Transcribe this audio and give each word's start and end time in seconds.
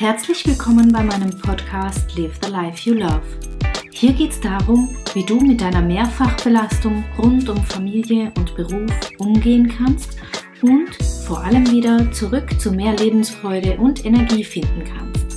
Herzlich 0.00 0.46
willkommen 0.46 0.92
bei 0.92 1.02
meinem 1.02 1.30
Podcast 1.40 2.16
Live 2.16 2.38
the 2.40 2.52
Life 2.52 2.88
You 2.88 2.94
Love. 2.94 3.20
Hier 3.90 4.12
geht 4.12 4.30
es 4.30 4.40
darum, 4.40 4.96
wie 5.12 5.24
du 5.24 5.40
mit 5.40 5.60
deiner 5.60 5.82
Mehrfachbelastung 5.82 7.02
rund 7.18 7.48
um 7.48 7.56
Familie 7.64 8.32
und 8.36 8.54
Beruf 8.54 8.92
umgehen 9.18 9.66
kannst 9.76 10.16
und 10.62 10.94
vor 11.26 11.42
allem 11.42 11.68
wieder 11.72 12.12
zurück 12.12 12.60
zu 12.60 12.70
mehr 12.70 12.94
Lebensfreude 12.94 13.76
und 13.78 14.04
Energie 14.04 14.44
finden 14.44 14.84
kannst. 14.84 15.36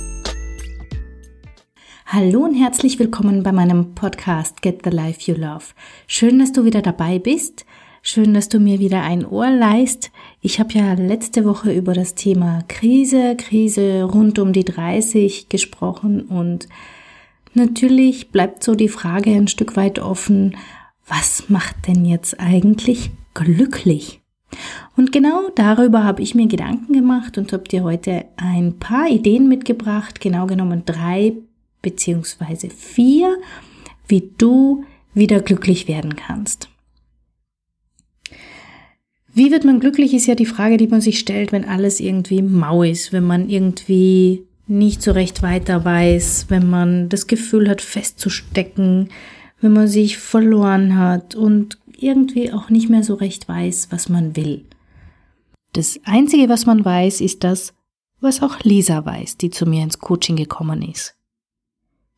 Hallo 2.06 2.44
und 2.44 2.54
herzlich 2.54 3.00
willkommen 3.00 3.42
bei 3.42 3.50
meinem 3.50 3.96
Podcast 3.96 4.62
Get 4.62 4.82
the 4.84 4.90
Life 4.90 5.28
You 5.28 5.36
Love. 5.36 5.64
Schön, 6.06 6.38
dass 6.38 6.52
du 6.52 6.64
wieder 6.64 6.82
dabei 6.82 7.18
bist. 7.18 7.66
Schön, 8.00 8.32
dass 8.32 8.48
du 8.48 8.60
mir 8.60 8.78
wieder 8.78 9.02
ein 9.02 9.26
Ohr 9.26 9.50
leist. 9.50 10.12
Ich 10.44 10.58
habe 10.58 10.74
ja 10.74 10.94
letzte 10.94 11.44
Woche 11.44 11.72
über 11.72 11.94
das 11.94 12.16
Thema 12.16 12.64
Krise, 12.66 13.36
Krise 13.36 14.02
rund 14.02 14.40
um 14.40 14.52
die 14.52 14.64
30 14.64 15.48
gesprochen 15.48 16.22
und 16.22 16.66
natürlich 17.54 18.32
bleibt 18.32 18.64
so 18.64 18.74
die 18.74 18.88
Frage 18.88 19.30
ein 19.30 19.46
Stück 19.46 19.76
weit 19.76 20.00
offen, 20.00 20.56
was 21.06 21.48
macht 21.48 21.86
denn 21.86 22.04
jetzt 22.04 22.40
eigentlich 22.40 23.12
glücklich? 23.34 24.20
Und 24.96 25.12
genau 25.12 25.48
darüber 25.54 26.02
habe 26.02 26.22
ich 26.22 26.34
mir 26.34 26.48
Gedanken 26.48 26.92
gemacht 26.92 27.38
und 27.38 27.52
habe 27.52 27.68
dir 27.68 27.84
heute 27.84 28.24
ein 28.36 28.80
paar 28.80 29.08
Ideen 29.08 29.48
mitgebracht, 29.48 30.20
genau 30.20 30.46
genommen 30.46 30.82
drei 30.84 31.34
beziehungsweise 31.82 32.68
vier, 32.68 33.38
wie 34.08 34.32
du 34.38 34.82
wieder 35.14 35.38
glücklich 35.38 35.86
werden 35.86 36.16
kannst. 36.16 36.71
Wie 39.34 39.50
wird 39.50 39.64
man 39.64 39.80
glücklich, 39.80 40.12
ist 40.12 40.26
ja 40.26 40.34
die 40.34 40.46
Frage, 40.46 40.76
die 40.76 40.88
man 40.88 41.00
sich 41.00 41.18
stellt, 41.18 41.52
wenn 41.52 41.64
alles 41.64 42.00
irgendwie 42.00 42.42
mau 42.42 42.82
ist, 42.82 43.12
wenn 43.12 43.24
man 43.24 43.48
irgendwie 43.48 44.44
nicht 44.66 45.02
so 45.02 45.12
recht 45.12 45.42
weiter 45.42 45.84
weiß, 45.84 46.46
wenn 46.48 46.68
man 46.68 47.08
das 47.08 47.26
Gefühl 47.26 47.68
hat, 47.68 47.80
festzustecken, 47.80 49.08
wenn 49.60 49.72
man 49.72 49.88
sich 49.88 50.18
verloren 50.18 50.96
hat 50.96 51.34
und 51.34 51.78
irgendwie 51.96 52.52
auch 52.52 52.68
nicht 52.68 52.90
mehr 52.90 53.02
so 53.02 53.14
recht 53.14 53.48
weiß, 53.48 53.88
was 53.90 54.08
man 54.08 54.36
will. 54.36 54.64
Das 55.72 55.98
Einzige, 56.04 56.48
was 56.48 56.66
man 56.66 56.84
weiß, 56.84 57.20
ist 57.20 57.44
das, 57.44 57.72
was 58.20 58.42
auch 58.42 58.60
Lisa 58.60 59.04
weiß, 59.04 59.38
die 59.38 59.50
zu 59.50 59.66
mir 59.66 59.82
ins 59.82 59.98
Coaching 59.98 60.36
gekommen 60.36 60.82
ist. 60.82 61.16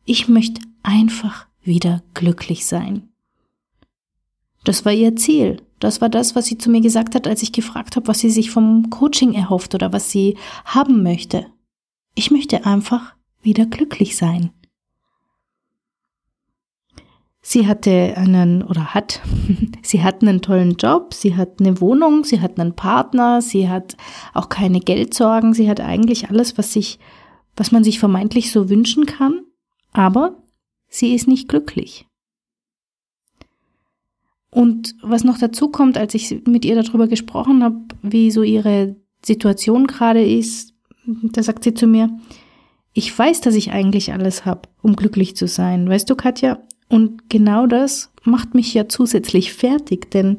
Ich 0.03 0.27
möchte 0.27 0.61
einfach 0.83 1.47
wieder 1.63 2.03
glücklich 2.13 2.65
sein. 2.65 3.09
Das 4.63 4.85
war 4.85 4.91
ihr 4.91 5.15
Ziel. 5.15 5.61
Das 5.79 6.01
war 6.01 6.09
das, 6.09 6.35
was 6.35 6.45
sie 6.45 6.57
zu 6.57 6.69
mir 6.69 6.81
gesagt 6.81 7.15
hat, 7.15 7.27
als 7.27 7.43
ich 7.43 7.51
gefragt 7.51 7.95
habe, 7.95 8.07
was 8.07 8.19
sie 8.19 8.29
sich 8.29 8.49
vom 8.49 8.89
Coaching 8.89 9.33
erhofft 9.33 9.75
oder 9.75 9.91
was 9.91 10.09
sie 10.09 10.37
haben 10.63 11.03
möchte. 11.03 11.47
Ich 12.15 12.31
möchte 12.31 12.65
einfach 12.65 13.13
wieder 13.41 13.65
glücklich 13.65 14.15
sein. 14.15 14.51
Sie 17.47 17.67
hatte 17.67 18.15
einen 18.17 18.63
oder 18.63 18.95
hat, 18.95 19.21
sie 19.83 20.01
hat 20.01 20.23
einen 20.23 20.41
tollen 20.41 20.77
Job, 20.77 21.13
sie 21.13 21.35
hat 21.35 21.59
eine 21.59 21.79
Wohnung, 21.79 22.23
sie 22.23 22.41
hat 22.41 22.59
einen 22.59 22.75
Partner, 22.75 23.39
sie 23.39 23.69
hat 23.69 23.95
auch 24.33 24.49
keine 24.49 24.79
Geldsorgen, 24.79 25.53
sie 25.53 25.69
hat 25.69 25.79
eigentlich 25.79 26.29
alles, 26.31 26.57
was 26.57 26.73
sich, 26.73 26.97
was 27.55 27.71
man 27.71 27.83
sich 27.83 27.99
vermeintlich 27.99 28.51
so 28.51 28.67
wünschen 28.67 29.05
kann, 29.05 29.41
aber 29.93 30.41
sie 30.87 31.13
ist 31.13 31.27
nicht 31.27 31.47
glücklich. 31.47 32.07
Und 34.55 34.95
was 35.01 35.25
noch 35.25 35.37
dazu 35.37 35.67
kommt, 35.67 35.97
als 35.97 36.13
ich 36.13 36.43
mit 36.47 36.63
ihr 36.63 36.81
darüber 36.81 37.07
gesprochen 37.07 37.61
habe, 37.61 37.75
wie 38.01 38.31
so 38.31 38.41
ihre 38.41 38.95
Situation 39.21 39.85
gerade 39.85 40.25
ist, 40.25 40.73
da 41.05 41.43
sagt 41.43 41.65
sie 41.65 41.73
zu 41.73 41.87
mir, 41.87 42.09
ich 42.93 43.19
weiß, 43.19 43.41
dass 43.41 43.55
ich 43.55 43.73
eigentlich 43.73 44.13
alles 44.13 44.45
habe, 44.45 44.69
um 44.81 44.95
glücklich 44.95 45.35
zu 45.35 45.49
sein. 45.49 45.89
Weißt 45.89 46.09
du, 46.09 46.15
Katja? 46.15 46.59
Und 46.87 47.29
genau 47.29 47.67
das 47.67 48.13
macht 48.23 48.55
mich 48.55 48.73
ja 48.73 48.87
zusätzlich 48.87 49.51
fertig, 49.51 50.09
denn 50.11 50.37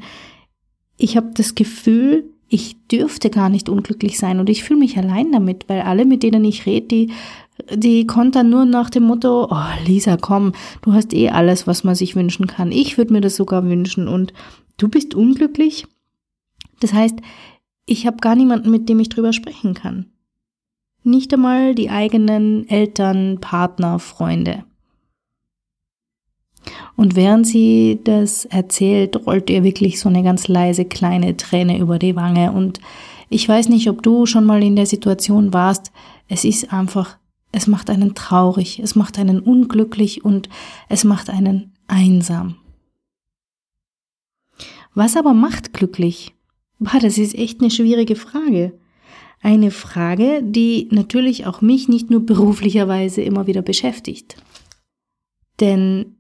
ich 0.97 1.19
habe 1.19 1.32
das 1.34 1.55
Gefühl, 1.55 2.25
ich 2.49 2.87
dürfte 2.87 3.28
gar 3.28 3.50
nicht 3.50 3.69
unglücklich 3.69 4.19
sein 4.19 4.41
und 4.41 4.49
ich 4.49 4.65
fühle 4.65 4.81
mich 4.81 4.97
allein 4.97 5.31
damit, 5.31 5.69
weil 5.69 5.82
alle, 5.82 6.06
mit 6.06 6.22
denen 6.22 6.43
ich 6.47 6.65
rede, 6.65 6.87
die 6.87 7.12
die 7.71 8.06
kontern 8.06 8.50
nur 8.50 8.65
nach 8.65 8.91
dem 8.91 9.05
Motto, 9.05 9.49
oh 9.50 9.84
Lisa, 9.87 10.17
komm, 10.17 10.53
du 10.83 10.93
hast 10.93 11.12
eh 11.15 11.31
alles, 11.31 11.67
was 11.67 11.84
man 11.84 11.94
sich 11.94 12.17
wünschen 12.17 12.47
kann. 12.47 12.72
Ich 12.72 12.99
würde 12.99 13.12
mir 13.12 13.21
das 13.21 13.37
sogar 13.37 13.65
wünschen 13.65 14.09
und 14.09 14.33
du 14.77 14.89
bist 14.89 15.15
unglücklich. 15.15 15.87
Das 16.81 16.93
heißt, 16.93 17.17
ich 17.87 18.06
habe 18.06 18.19
gar 18.19 18.34
niemanden, 18.34 18.71
mit 18.71 18.89
dem 18.89 19.00
ich 19.00 19.09
drüber 19.09 19.33
sprechen 19.33 19.75
kann. 19.75 20.06
Nicht 21.03 21.33
einmal 21.33 21.75
die 21.75 21.89
eigenen 21.89 22.69
Eltern, 22.69 23.39
Partner, 23.41 23.99
Freunde. 23.99 24.65
Und 26.97 27.15
während 27.15 27.47
sie 27.47 28.00
das 28.03 28.44
erzählt, 28.44 29.27
rollt 29.27 29.49
ihr 29.50 29.62
wirklich 29.62 30.00
so 30.00 30.09
eine 30.09 30.25
ganz 30.25 30.49
leise 30.49 30.84
kleine 30.84 31.37
Träne 31.37 31.78
über 31.78 31.99
die 31.99 32.17
Wange. 32.17 32.50
Und 32.50 32.81
ich 33.28 33.49
weiß 33.49 33.69
nicht, 33.69 33.88
ob 33.88 34.03
du 34.03 34.27
schon 34.27 34.44
mal 34.44 34.62
in 34.62 34.75
der 34.75 34.87
Situation 34.87 35.53
warst. 35.53 35.93
Es 36.28 36.44
ist 36.44 36.73
einfach 36.73 37.19
es 37.56 37.67
macht 37.67 37.89
einen 37.89 38.15
traurig, 38.15 38.81
es 38.81 38.97
macht 38.97 39.19
einen 39.19 39.41
unglücklich 39.41 40.22
und 40.22 40.50
es 40.91 41.05
macht 41.05 41.31
einen 41.31 41.72
einsam. 41.87 42.56
Was 44.94 45.17
aber 45.17 45.33
macht 45.33 45.72
glücklich? 45.72 46.34
Boah, 46.78 47.00
das 47.00 47.17
ist 47.17 47.34
echt 47.34 47.62
eine 47.62 47.71
schwierige 47.71 48.15
Frage. 48.15 48.78
Eine 49.41 49.71
Frage, 49.71 50.43
die 50.43 50.89
natürlich 50.91 51.47
auch 51.47 51.62
mich 51.62 51.89
nicht 51.89 52.11
nur 52.11 52.27
beruflicherweise 52.27 53.22
immer 53.22 53.47
wieder 53.47 53.62
beschäftigt. 53.62 54.37
Denn 55.59 56.17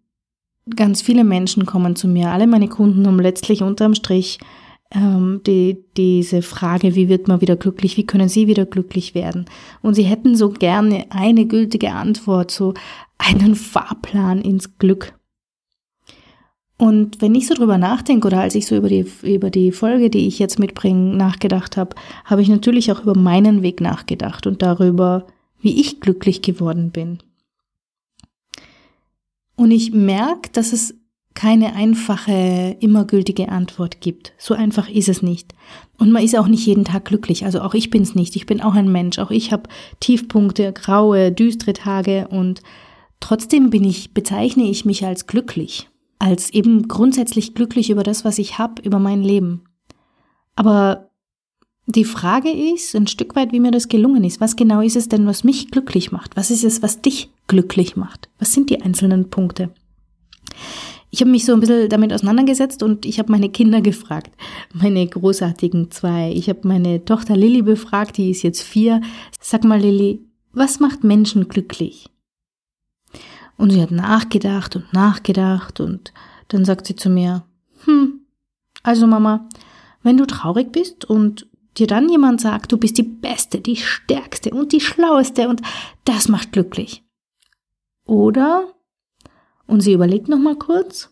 ganz 0.74 1.02
viele 1.02 1.22
Menschen 1.22 1.66
kommen 1.66 1.96
zu 1.96 2.08
mir, 2.08 2.30
alle 2.30 2.46
meine 2.46 2.68
Kunden 2.68 3.06
haben 3.06 3.20
letztlich 3.20 3.62
unterm 3.62 3.94
Strich 3.94 4.38
ähm, 4.92 5.40
die, 5.46 5.84
diese 5.96 6.42
Frage, 6.42 6.94
wie 6.94 7.08
wird 7.08 7.28
man 7.28 7.40
wieder 7.40 7.56
glücklich, 7.56 7.96
wie 7.96 8.06
können 8.06 8.28
sie 8.28 8.46
wieder 8.46 8.66
glücklich 8.66 9.14
werden. 9.14 9.46
Und 9.82 9.94
sie 9.94 10.04
hätten 10.04 10.36
so 10.36 10.50
gerne 10.50 11.06
eine 11.10 11.46
gültige 11.46 11.92
Antwort, 11.92 12.50
so 12.50 12.74
einen 13.18 13.54
Fahrplan 13.54 14.40
ins 14.40 14.78
Glück. 14.78 15.14
Und 16.78 17.22
wenn 17.22 17.34
ich 17.34 17.46
so 17.46 17.54
drüber 17.54 17.78
nachdenke 17.78 18.26
oder 18.26 18.40
als 18.40 18.54
ich 18.54 18.66
so 18.66 18.76
über 18.76 18.88
die, 18.88 19.06
über 19.22 19.50
die 19.50 19.72
Folge, 19.72 20.10
die 20.10 20.26
ich 20.26 20.38
jetzt 20.38 20.58
mitbringe, 20.58 21.16
nachgedacht 21.16 21.76
habe, 21.76 21.96
habe 22.24 22.42
ich 22.42 22.48
natürlich 22.48 22.92
auch 22.92 23.02
über 23.02 23.16
meinen 23.16 23.62
Weg 23.62 23.80
nachgedacht 23.80 24.46
und 24.46 24.60
darüber, 24.60 25.26
wie 25.60 25.80
ich 25.80 26.00
glücklich 26.00 26.42
geworden 26.42 26.90
bin. 26.90 27.18
Und 29.56 29.70
ich 29.70 29.92
merke, 29.92 30.50
dass 30.52 30.74
es 30.74 30.94
keine 31.36 31.74
einfache, 31.74 32.76
immer 32.80 33.04
gültige 33.04 33.50
Antwort 33.50 34.00
gibt. 34.00 34.32
So 34.38 34.54
einfach 34.54 34.88
ist 34.88 35.08
es 35.08 35.22
nicht. 35.22 35.54
Und 35.98 36.10
man 36.10 36.24
ist 36.24 36.36
auch 36.36 36.48
nicht 36.48 36.66
jeden 36.66 36.84
Tag 36.84 37.04
glücklich. 37.04 37.44
Also 37.44 37.60
auch 37.60 37.74
ich 37.74 37.90
bin's 37.90 38.16
nicht. 38.16 38.34
Ich 38.34 38.46
bin 38.46 38.60
auch 38.60 38.74
ein 38.74 38.90
Mensch. 38.90 39.18
Auch 39.18 39.30
ich 39.30 39.52
habe 39.52 39.68
Tiefpunkte, 40.00 40.72
graue, 40.72 41.30
düstere 41.30 41.74
Tage 41.74 42.26
und 42.28 42.62
trotzdem 43.20 43.70
bin 43.70 43.84
ich, 43.84 44.14
bezeichne 44.14 44.64
ich 44.64 44.84
mich 44.84 45.04
als 45.04 45.26
glücklich. 45.26 45.88
Als 46.18 46.50
eben 46.50 46.88
grundsätzlich 46.88 47.54
glücklich 47.54 47.90
über 47.90 48.02
das, 48.02 48.24
was 48.24 48.38
ich 48.38 48.58
habe, 48.58 48.80
über 48.82 48.98
mein 48.98 49.22
Leben. 49.22 49.64
Aber 50.56 51.10
die 51.84 52.06
Frage 52.06 52.50
ist 52.50 52.96
ein 52.96 53.06
Stück 53.06 53.36
weit, 53.36 53.52
wie 53.52 53.60
mir 53.60 53.72
das 53.72 53.88
gelungen 53.88 54.24
ist. 54.24 54.40
Was 54.40 54.56
genau 54.56 54.80
ist 54.80 54.96
es 54.96 55.08
denn, 55.08 55.26
was 55.26 55.44
mich 55.44 55.70
glücklich 55.70 56.12
macht? 56.12 56.34
Was 56.34 56.50
ist 56.50 56.64
es, 56.64 56.82
was 56.82 57.02
dich 57.02 57.28
glücklich 57.46 57.94
macht? 57.94 58.30
Was 58.38 58.54
sind 58.54 58.70
die 58.70 58.80
einzelnen 58.80 59.28
Punkte? 59.28 59.70
Ich 61.16 61.22
habe 61.22 61.30
mich 61.30 61.46
so 61.46 61.54
ein 61.54 61.60
bisschen 61.60 61.88
damit 61.88 62.12
auseinandergesetzt 62.12 62.82
und 62.82 63.06
ich 63.06 63.18
habe 63.18 63.32
meine 63.32 63.48
Kinder 63.48 63.80
gefragt, 63.80 64.36
meine 64.74 65.06
großartigen 65.06 65.90
zwei. 65.90 66.30
Ich 66.30 66.50
habe 66.50 66.68
meine 66.68 67.06
Tochter 67.06 67.34
Lilly 67.34 67.62
befragt, 67.62 68.18
die 68.18 68.30
ist 68.30 68.42
jetzt 68.42 68.60
vier. 68.60 69.00
Sag 69.40 69.64
mal, 69.64 69.80
Lilly, 69.80 70.20
was 70.52 70.78
macht 70.78 71.04
Menschen 71.04 71.48
glücklich? 71.48 72.10
Und 73.56 73.70
sie 73.70 73.80
hat 73.80 73.92
nachgedacht 73.92 74.76
und 74.76 74.92
nachgedacht 74.92 75.80
und 75.80 76.12
dann 76.48 76.66
sagt 76.66 76.86
sie 76.86 76.96
zu 76.96 77.08
mir, 77.08 77.44
hm, 77.86 78.20
also 78.82 79.06
Mama, 79.06 79.48
wenn 80.02 80.18
du 80.18 80.26
traurig 80.26 80.70
bist 80.70 81.06
und 81.06 81.48
dir 81.78 81.86
dann 81.86 82.10
jemand 82.10 82.42
sagt, 82.42 82.72
du 82.72 82.76
bist 82.76 82.98
die 82.98 83.04
Beste, 83.04 83.62
die 83.62 83.76
Stärkste 83.76 84.50
und 84.50 84.72
die 84.72 84.82
Schlaueste 84.82 85.48
und 85.48 85.62
das 86.04 86.28
macht 86.28 86.52
glücklich. 86.52 87.04
Oder 88.04 88.75
und 89.66 89.80
sie 89.80 89.92
überlegt 89.92 90.28
nochmal 90.28 90.56
kurz 90.56 91.10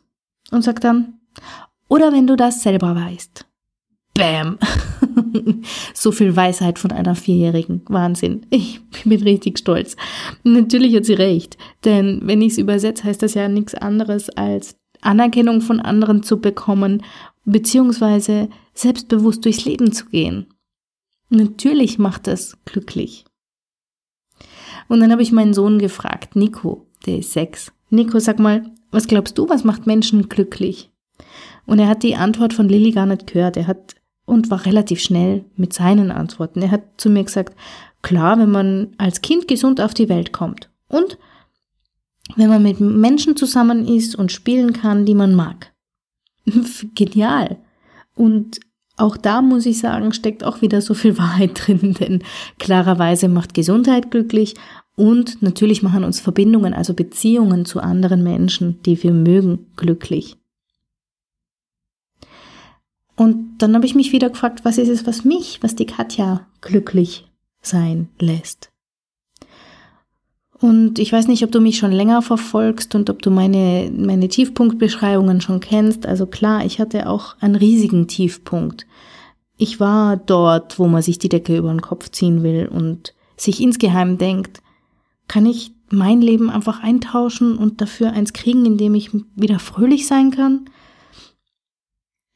und 0.50 0.62
sagt 0.62 0.84
dann, 0.84 1.20
oder 1.88 2.12
wenn 2.12 2.26
du 2.26 2.36
das 2.36 2.62
selber 2.62 2.94
weißt. 2.94 3.46
Bam! 4.14 4.58
so 5.94 6.12
viel 6.12 6.34
Weisheit 6.36 6.78
von 6.78 6.92
einer 6.92 7.14
Vierjährigen. 7.16 7.82
Wahnsinn. 7.88 8.46
Ich 8.50 8.80
bin 9.04 9.22
richtig 9.22 9.58
stolz. 9.58 9.96
Natürlich 10.44 10.94
hat 10.94 11.04
sie 11.04 11.14
recht. 11.14 11.58
Denn 11.84 12.20
wenn 12.24 12.40
ich 12.40 12.52
es 12.52 12.58
übersetze, 12.58 13.04
heißt 13.04 13.22
das 13.22 13.34
ja 13.34 13.48
nichts 13.48 13.74
anderes 13.74 14.30
als 14.30 14.76
Anerkennung 15.00 15.60
von 15.60 15.80
anderen 15.80 16.22
zu 16.22 16.40
bekommen, 16.40 17.02
beziehungsweise 17.44 18.48
selbstbewusst 18.72 19.44
durchs 19.44 19.64
Leben 19.64 19.92
zu 19.92 20.06
gehen. 20.06 20.46
Natürlich 21.28 21.98
macht 21.98 22.26
das 22.26 22.56
glücklich. 22.64 23.24
Und 24.88 25.00
dann 25.00 25.10
habe 25.10 25.22
ich 25.22 25.32
meinen 25.32 25.54
Sohn 25.54 25.78
gefragt, 25.78 26.36
Nico, 26.36 26.86
der 27.06 27.18
ist 27.18 27.32
sechs. 27.32 27.72
Nico, 27.90 28.18
sag 28.18 28.38
mal, 28.38 28.70
was 28.90 29.06
glaubst 29.06 29.38
du, 29.38 29.48
was 29.48 29.64
macht 29.64 29.86
Menschen 29.86 30.28
glücklich? 30.28 30.90
Und 31.66 31.78
er 31.78 31.88
hat 31.88 32.02
die 32.02 32.16
Antwort 32.16 32.52
von 32.52 32.68
Lilly 32.68 32.90
gar 32.90 33.06
nicht 33.06 33.26
gehört. 33.26 33.56
Er 33.56 33.66
hat 33.66 33.94
und 34.26 34.50
war 34.50 34.64
relativ 34.64 35.00
schnell 35.00 35.44
mit 35.56 35.72
seinen 35.72 36.10
Antworten. 36.10 36.62
Er 36.62 36.70
hat 36.70 36.82
zu 36.96 37.10
mir 37.10 37.24
gesagt, 37.24 37.54
klar, 38.02 38.38
wenn 38.38 38.50
man 38.50 38.94
als 38.98 39.20
Kind 39.20 39.48
gesund 39.48 39.80
auf 39.80 39.94
die 39.94 40.08
Welt 40.08 40.32
kommt 40.32 40.70
und 40.88 41.18
wenn 42.36 42.48
man 42.48 42.62
mit 42.62 42.80
Menschen 42.80 43.36
zusammen 43.36 43.86
ist 43.86 44.14
und 44.14 44.32
spielen 44.32 44.72
kann, 44.72 45.04
die 45.04 45.14
man 45.14 45.34
mag. 45.34 45.72
Genial. 46.94 47.58
Und 48.14 48.60
auch 48.96 49.16
da 49.16 49.42
muss 49.42 49.66
ich 49.66 49.78
sagen, 49.78 50.12
steckt 50.12 50.44
auch 50.44 50.62
wieder 50.62 50.80
so 50.80 50.94
viel 50.94 51.18
Wahrheit 51.18 51.52
drin, 51.54 51.94
denn 51.94 52.22
klarerweise 52.58 53.28
macht 53.28 53.54
Gesundheit 53.54 54.10
glücklich 54.10 54.54
und 54.96 55.42
natürlich 55.42 55.82
machen 55.82 56.04
uns 56.04 56.20
Verbindungen, 56.20 56.74
also 56.74 56.94
Beziehungen 56.94 57.64
zu 57.64 57.80
anderen 57.80 58.22
Menschen, 58.22 58.80
die 58.82 59.02
wir 59.02 59.12
mögen, 59.12 59.66
glücklich. 59.76 60.36
Und 63.16 63.58
dann 63.58 63.74
habe 63.74 63.86
ich 63.86 63.94
mich 63.94 64.12
wieder 64.12 64.30
gefragt, 64.30 64.64
was 64.64 64.78
ist 64.78 64.88
es, 64.88 65.06
was 65.06 65.24
mich, 65.24 65.62
was 65.62 65.76
die 65.76 65.86
Katja 65.86 66.46
glücklich 66.60 67.28
sein 67.60 68.08
lässt. 68.18 68.70
Und 70.60 70.98
ich 70.98 71.12
weiß 71.12 71.28
nicht, 71.28 71.44
ob 71.44 71.52
du 71.52 71.60
mich 71.60 71.76
schon 71.76 71.92
länger 71.92 72.22
verfolgst 72.22 72.94
und 72.94 73.10
ob 73.10 73.20
du 73.22 73.30
meine, 73.30 73.92
meine 73.94 74.28
Tiefpunktbeschreibungen 74.28 75.40
schon 75.40 75.60
kennst. 75.60 76.06
Also 76.06 76.26
klar, 76.26 76.64
ich 76.64 76.80
hatte 76.80 77.08
auch 77.08 77.36
einen 77.40 77.56
riesigen 77.56 78.08
Tiefpunkt. 78.08 78.86
Ich 79.56 79.78
war 79.78 80.16
dort, 80.16 80.78
wo 80.78 80.86
man 80.86 81.02
sich 81.02 81.18
die 81.18 81.28
Decke 81.28 81.56
über 81.56 81.68
den 81.68 81.82
Kopf 81.82 82.10
ziehen 82.10 82.42
will 82.42 82.66
und 82.66 83.14
sich 83.36 83.60
insgeheim 83.60 84.18
denkt, 84.18 84.62
kann 85.28 85.46
ich 85.46 85.72
mein 85.90 86.20
Leben 86.20 86.50
einfach 86.50 86.82
eintauschen 86.82 87.56
und 87.56 87.80
dafür 87.80 88.12
eins 88.12 88.32
kriegen, 88.32 88.66
in 88.66 88.76
dem 88.76 88.94
ich 88.94 89.10
wieder 89.36 89.58
fröhlich 89.58 90.06
sein 90.06 90.30
kann? 90.30 90.66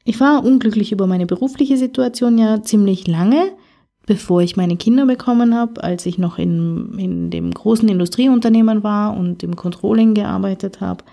Ich 0.05 0.19
war 0.19 0.43
unglücklich 0.43 0.91
über 0.91 1.07
meine 1.07 1.25
berufliche 1.25 1.77
Situation 1.77 2.37
ja 2.37 2.61
ziemlich 2.63 3.07
lange, 3.07 3.51
bevor 4.05 4.41
ich 4.41 4.57
meine 4.57 4.75
Kinder 4.75 5.05
bekommen 5.05 5.53
habe, 5.53 5.83
als 5.83 6.05
ich 6.05 6.17
noch 6.17 6.39
in, 6.39 6.97
in 6.97 7.29
dem 7.29 7.51
großen 7.51 7.87
Industrieunternehmen 7.87 8.81
war 8.83 9.15
und 9.15 9.43
im 9.43 9.55
Controlling 9.55 10.15
gearbeitet 10.15 10.81
habe. 10.81 11.03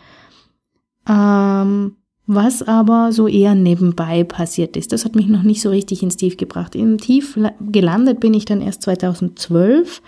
Ähm, 1.09 1.97
was 2.27 2.63
aber 2.63 3.13
so 3.13 3.29
eher 3.29 3.55
nebenbei 3.55 4.25
passiert 4.25 4.77
ist. 4.77 4.93
Das 4.93 5.05
hat 5.05 5.15
mich 5.15 5.29
noch 5.29 5.43
nicht 5.43 5.61
so 5.61 5.71
richtig 5.71 6.03
ins 6.03 6.17
Tief 6.17 6.37
gebracht. 6.37 6.75
Im 6.75 6.99
Tief 6.99 7.39
gelandet 7.61 8.19
bin 8.19 8.35
ich 8.35 8.47
dann 8.47 8.61
erst 8.61 8.83
2012, 8.83 10.03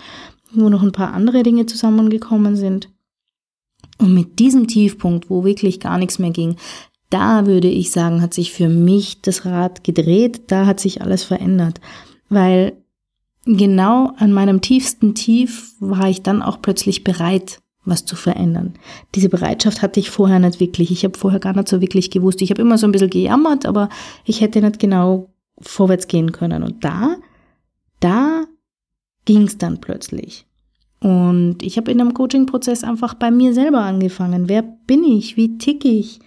wo 0.51 0.69
noch 0.69 0.83
ein 0.83 0.91
paar 0.91 1.13
andere 1.13 1.43
Dinge 1.43 1.65
zusammengekommen 1.65 2.55
sind. 2.55 2.89
Und 3.97 4.13
mit 4.13 4.39
diesem 4.39 4.67
Tiefpunkt, 4.67 5.29
wo 5.29 5.43
wirklich 5.43 5.79
gar 5.79 5.97
nichts 5.97 6.19
mehr 6.19 6.31
ging, 6.31 6.55
da 7.09 7.47
würde 7.47 7.67
ich 7.67 7.91
sagen, 7.91 8.21
hat 8.21 8.33
sich 8.33 8.53
für 8.53 8.69
mich 8.69 9.21
das 9.21 9.45
Rad 9.45 9.83
gedreht, 9.83 10.43
da 10.47 10.65
hat 10.65 10.79
sich 10.79 11.01
alles 11.01 11.23
verändert, 11.23 11.81
weil 12.29 12.73
genau 13.45 14.13
an 14.17 14.31
meinem 14.31 14.61
tiefsten 14.61 15.15
Tief 15.15 15.73
war 15.79 16.07
ich 16.07 16.21
dann 16.21 16.41
auch 16.41 16.61
plötzlich 16.61 17.03
bereit, 17.03 17.61
was 17.83 18.05
zu 18.05 18.15
verändern. 18.15 18.75
Diese 19.15 19.29
Bereitschaft 19.29 19.81
hatte 19.81 19.99
ich 19.99 20.09
vorher 20.09 20.39
nicht 20.39 20.59
wirklich. 20.59 20.91
Ich 20.91 21.03
habe 21.03 21.17
vorher 21.17 21.39
gar 21.39 21.55
nicht 21.55 21.67
so 21.67 21.81
wirklich 21.81 22.11
gewusst. 22.11 22.41
Ich 22.41 22.51
habe 22.51 22.61
immer 22.61 22.77
so 22.77 22.85
ein 22.85 22.91
bisschen 22.91 23.09
gejammert, 23.09 23.65
aber 23.65 23.89
ich 24.25 24.41
hätte 24.41 24.61
nicht 24.61 24.79
genau 24.79 25.29
vorwärts 25.59 26.07
gehen 26.07 26.31
können. 26.31 26.61
Und 26.63 26.83
da, 26.83 27.15
da 27.99 28.45
ging 29.29 29.43
es 29.43 29.59
dann 29.59 29.79
plötzlich. 29.79 30.47
Und 31.01 31.57
ich 31.61 31.77
habe 31.77 31.91
in 31.91 32.01
einem 32.01 32.15
Coaching-Prozess 32.15 32.83
einfach 32.83 33.13
bei 33.13 33.29
mir 33.29 33.53
selber 33.53 33.81
angefangen. 33.81 34.49
Wer 34.49 34.63
bin 34.63 35.03
ich? 35.03 35.37
Wie 35.37 35.59
tick 35.59 35.85
ich? 35.85 36.19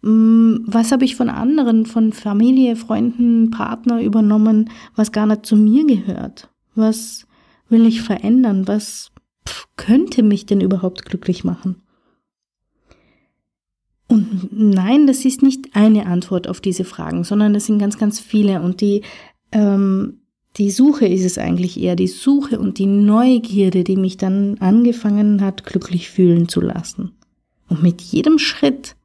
Mm, 0.00 0.60
was 0.64 0.90
habe 0.90 1.04
ich 1.04 1.16
von 1.16 1.28
anderen, 1.28 1.84
von 1.84 2.14
Familie, 2.14 2.74
Freunden, 2.74 3.50
Partner 3.50 4.00
übernommen, 4.00 4.70
was 4.94 5.12
gar 5.12 5.26
nicht 5.26 5.44
zu 5.44 5.54
mir 5.54 5.84
gehört? 5.84 6.48
Was 6.74 7.26
will 7.68 7.84
ich 7.84 8.00
verändern? 8.00 8.66
Was 8.66 9.12
könnte 9.76 10.22
mich 10.22 10.46
denn 10.46 10.62
überhaupt 10.62 11.04
glücklich 11.04 11.44
machen? 11.44 11.82
Und 14.08 14.48
nein, 14.50 15.06
das 15.06 15.26
ist 15.26 15.42
nicht 15.42 15.76
eine 15.76 16.06
Antwort 16.06 16.48
auf 16.48 16.62
diese 16.62 16.84
Fragen, 16.84 17.22
sondern 17.22 17.54
es 17.54 17.66
sind 17.66 17.78
ganz, 17.78 17.98
ganz 17.98 18.18
viele. 18.18 18.62
Und 18.62 18.80
die, 18.80 19.02
ähm, 19.52 20.22
die 20.58 20.70
Suche 20.70 21.06
ist 21.06 21.24
es 21.24 21.38
eigentlich 21.38 21.80
eher, 21.80 21.96
die 21.96 22.06
Suche 22.06 22.58
und 22.58 22.78
die 22.78 22.86
Neugierde, 22.86 23.84
die 23.84 23.96
mich 23.96 24.16
dann 24.16 24.56
angefangen 24.58 25.42
hat, 25.42 25.64
glücklich 25.64 26.08
fühlen 26.08 26.48
zu 26.48 26.60
lassen. 26.60 27.12
Und 27.68 27.82
mit 27.82 28.00
jedem 28.00 28.38
Schritt, 28.38 28.96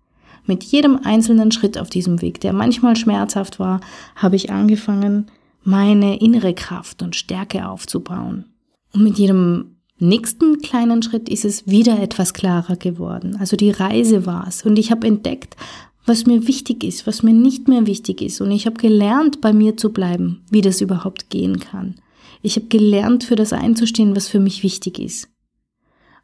mit 0.46 0.64
jedem 0.64 0.98
einzelnen 1.04 1.52
Schritt 1.52 1.78
auf 1.78 1.90
diesem 1.90 2.22
Weg, 2.22 2.40
der 2.40 2.54
manchmal 2.54 2.96
schmerzhaft 2.96 3.60
war, 3.60 3.82
habe 4.16 4.36
ich 4.36 4.50
angefangen, 4.52 5.28
meine 5.64 6.20
innere 6.20 6.54
Kraft 6.54 7.02
und 7.02 7.16
Stärke 7.16 7.68
aufzubauen. 7.68 8.46
Und 8.94 9.04
mit 9.04 9.18
jedem 9.18 9.76
nächsten 10.00 10.60
kleinen 10.60 11.04
Schritt 11.04 11.30
ist 11.30 11.46
es 11.46 11.68
wieder 11.68 12.02
etwas 12.02 12.34
klarer 12.34 12.76
geworden. 12.76 13.38
Also 13.40 13.56
die 13.56 13.72
Reise 13.72 14.26
war 14.26 14.48
es. 14.48 14.64
Und 14.66 14.80
ich 14.80 14.90
habe 14.90 15.06
entdeckt, 15.06 15.56
was 16.06 16.26
mir 16.26 16.48
wichtig 16.48 16.84
ist, 16.84 17.06
was 17.06 17.24
mir 17.24 17.34
nicht 17.34 17.68
mehr 17.68 17.86
wichtig 17.86 18.22
ist. 18.22 18.42
Und 18.42 18.52
ich 18.52 18.66
habe 18.66 18.78
gelernt, 18.78 19.42
bei 19.42 19.54
mir 19.54 19.78
zu 19.78 19.92
bleiben, 19.92 20.42
wie 20.50 20.62
das 20.62 20.82
überhaupt 20.82 21.30
gehen 21.30 21.60
kann. 21.60 21.96
Ich 22.42 22.56
habe 22.56 22.68
gelernt, 22.68 23.24
für 23.24 23.36
das 23.36 23.54
einzustehen, 23.54 24.16
was 24.16 24.28
für 24.28 24.40
mich 24.40 24.64
wichtig 24.64 25.00
ist. 25.00 25.30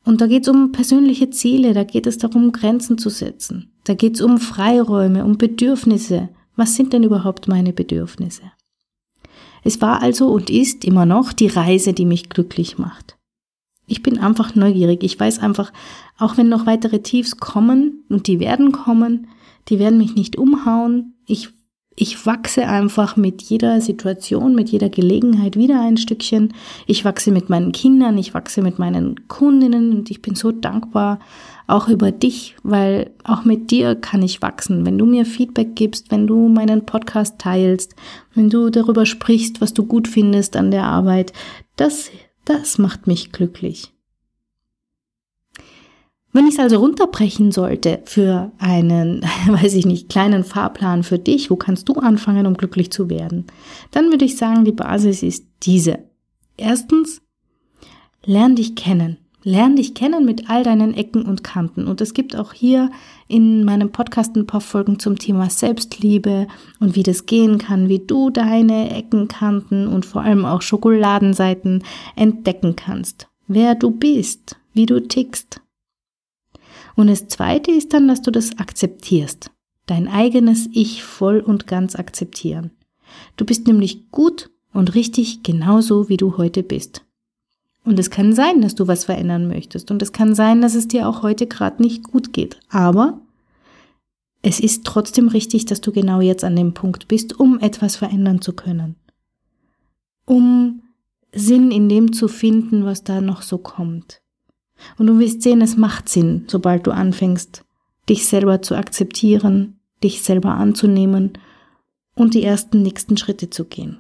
Und 0.04 0.22
da 0.22 0.28
geht 0.28 0.44
es 0.44 0.50
um 0.50 0.72
persönliche 0.72 1.30
Ziele, 1.30 1.74
da 1.74 1.84
geht 1.84 2.08
es 2.08 2.18
darum, 2.18 2.52
Grenzen 2.52 2.98
zu 2.98 3.10
setzen. 3.10 3.72
Da 3.84 3.94
geht 3.94 4.16
es 4.16 4.22
um 4.22 4.38
Freiräume, 4.38 5.26
um 5.26 5.38
Bedürfnisse. 5.38 6.30
Was 6.56 6.76
sind 6.76 6.94
denn 6.94 7.04
überhaupt 7.04 7.48
meine 7.48 7.74
Bedürfnisse? 7.74 8.44
Es 9.64 9.82
war 9.82 10.02
also 10.02 10.30
und 10.30 10.50
ist 10.50 10.86
immer 10.86 11.06
noch 11.06 11.34
die 11.34 11.48
Reise, 11.48 11.94
die 11.94 12.06
mich 12.06 12.30
glücklich 12.30 12.78
macht. 12.78 13.18
Ich 13.86 14.02
bin 14.02 14.18
einfach 14.18 14.56
neugierig. 14.56 15.04
Ich 15.04 15.20
weiß 15.20 15.40
einfach, 15.40 15.72
auch 16.18 16.38
wenn 16.38 16.50
noch 16.50 16.66
weitere 16.66 17.00
Tiefs 17.00 17.38
kommen, 17.38 18.04
und 18.10 18.28
die 18.28 18.40
werden 18.40 18.72
kommen, 18.72 19.28
die 19.70 19.80
werden 19.80 19.98
mich 19.98 20.16
nicht 20.16 20.38
umhauen. 20.38 21.16
Ich 21.26 21.50
ich 22.00 22.28
wachse 22.28 22.68
einfach 22.68 23.18
mit 23.18 23.42
jeder 23.42 23.82
Situation, 23.82 24.54
mit 24.54 24.70
jeder 24.70 24.88
Gelegenheit 24.88 25.56
wieder 25.56 25.82
ein 25.82 25.98
Stückchen. 25.98 26.54
Ich 26.86 27.04
wachse 27.06 27.32
mit 27.32 27.50
meinen 27.50 27.72
Kindern, 27.72 28.20
ich 28.20 28.36
wachse 28.36 28.62
mit 28.62 28.78
meinen 28.78 29.28
Kundinnen 29.28 29.98
und 29.98 30.12
ich 30.12 30.22
bin 30.22 30.36
so 30.36 30.52
dankbar 30.52 31.18
auch 31.66 31.90
über 31.90 32.12
dich, 32.12 32.56
weil 32.62 33.10
auch 33.24 33.46
mit 33.46 33.72
dir 33.72 33.96
kann 33.96 34.22
ich 34.22 34.44
wachsen. 34.44 34.86
Wenn 34.86 35.00
du 35.00 35.08
mir 35.08 35.26
Feedback 35.26 35.76
gibst, 35.76 36.12
wenn 36.12 36.28
du 36.28 36.48
meinen 36.50 36.86
Podcast 36.86 37.40
teilst, 37.40 37.96
wenn 38.36 38.52
du 38.52 38.70
darüber 38.70 39.08
sprichst, 39.08 39.60
was 39.60 39.74
du 39.74 39.84
gut 39.84 40.08
findest 40.08 40.56
an 40.56 40.70
der 40.70 40.84
Arbeit, 40.84 41.34
das, 41.78 42.12
das 42.46 42.78
macht 42.78 43.08
mich 43.08 43.32
glücklich. 43.32 43.92
Wenn 46.38 46.46
ich 46.46 46.54
es 46.54 46.60
also 46.60 46.78
runterbrechen 46.78 47.52
sollte 47.52 48.04
für 48.06 48.52
einen, 48.60 49.24
weiß 49.48 49.74
ich 49.74 49.88
nicht, 49.88 50.08
kleinen 50.08 50.44
Fahrplan 50.44 51.02
für 51.02 51.18
dich, 51.18 51.50
wo 51.50 51.56
kannst 51.56 51.90
du 51.90 51.94
anfangen, 51.94 52.46
um 52.46 52.54
glücklich 52.54 52.92
zu 52.92 53.10
werden? 53.10 53.48
Dann 53.90 54.12
würde 54.12 54.26
ich 54.26 54.38
sagen, 54.38 54.64
die 54.64 54.72
Basis 54.72 55.24
ist 55.24 55.48
diese. 55.64 55.98
Erstens, 56.56 57.24
lern 58.24 58.56
dich 58.56 58.76
kennen. 58.76 59.18
Lern 59.42 59.78
dich 59.78 59.96
kennen 59.96 60.26
mit 60.26 60.48
all 60.48 60.62
deinen 60.62 60.94
Ecken 60.94 61.24
und 61.24 61.44
Kanten. 61.44 61.88
Und 61.88 62.02
es 62.02 62.14
gibt 62.14 62.36
auch 62.36 62.54
hier 62.54 62.92
in 63.28 63.64
meinem 63.64 63.92
Podcast 63.92 64.36
ein 64.36 64.46
paar 64.46 64.62
Folgen 64.62 65.00
zum 65.00 65.18
Thema 65.18 65.50
Selbstliebe 65.50 66.48
und 66.80 66.96
wie 66.96 67.02
das 67.02 67.26
gehen 67.26 67.58
kann, 67.58 67.90
wie 67.90 68.06
du 68.06 68.30
deine 68.30 68.96
Ecken, 68.96 69.28
Kanten 69.28 69.88
und 69.88 70.06
vor 70.06 70.22
allem 70.22 70.46
auch 70.46 70.62
Schokoladenseiten 70.62 71.84
entdecken 72.16 72.76
kannst. 72.76 73.28
Wer 73.48 73.74
du 73.74 73.90
bist, 73.90 74.58
wie 74.74 74.86
du 74.86 75.02
tickst, 75.02 75.62
und 76.98 77.08
das 77.08 77.28
Zweite 77.28 77.72
ist 77.72 77.94
dann, 77.94 78.08
dass 78.08 78.24
du 78.24 78.32
das 78.32 78.58
akzeptierst. 78.58 79.52
Dein 79.86 80.08
eigenes 80.08 80.68
Ich 80.74 81.04
voll 81.04 81.40
und 81.40 81.68
ganz 81.68 81.96
akzeptieren. 81.96 82.72
Du 83.38 83.46
bist 83.46 83.68
nämlich 83.68 84.10
gut 84.12 84.50
und 84.74 84.96
richtig 84.96 85.44
genauso, 85.44 86.10
wie 86.10 86.18
du 86.18 86.38
heute 86.38 86.64
bist. 86.64 87.06
Und 87.86 88.00
es 88.00 88.10
kann 88.10 88.34
sein, 88.34 88.62
dass 88.62 88.76
du 88.76 88.88
was 88.88 89.06
verändern 89.06 89.48
möchtest. 89.48 89.92
Und 89.92 90.02
es 90.02 90.12
kann 90.12 90.36
sein, 90.36 90.60
dass 90.60 90.76
es 90.76 90.88
dir 90.88 91.08
auch 91.08 91.22
heute 91.22 91.46
gerade 91.46 91.82
nicht 91.82 92.04
gut 92.04 92.34
geht. 92.34 92.60
Aber 92.70 93.22
es 94.42 94.60
ist 94.60 94.84
trotzdem 94.84 95.28
richtig, 95.28 95.66
dass 95.66 95.82
du 95.82 95.92
genau 95.92 96.20
jetzt 96.20 96.44
an 96.44 96.56
dem 96.56 96.74
Punkt 96.74 97.08
bist, 97.08 97.40
um 97.40 97.60
etwas 97.60 97.96
verändern 97.96 98.42
zu 98.42 98.54
können. 98.54 98.96
Um 100.26 100.82
Sinn 101.32 101.72
in 101.72 101.90
dem 101.90 102.12
zu 102.12 102.28
finden, 102.28 102.86
was 102.86 103.04
da 103.04 103.22
noch 103.22 103.44
so 103.44 103.60
kommt. 103.60 104.22
Und 104.98 105.08
du 105.08 105.20
wirst 105.20 105.42
sehen, 105.42 105.62
es 105.62 105.78
macht 105.78 106.10
Sinn, 106.10 106.46
sobald 106.48 106.88
du 106.88 106.92
anfängst, 106.92 107.64
dich 108.10 108.26
selber 108.26 108.62
zu 108.62 108.76
akzeptieren, 108.76 109.80
dich 110.04 110.22
selber 110.22 110.56
anzunehmen 110.56 111.34
und 112.16 112.34
die 112.34 112.44
ersten 112.44 112.82
nächsten 112.82 113.18
Schritte 113.18 113.50
zu 113.50 113.66
gehen. 113.66 114.00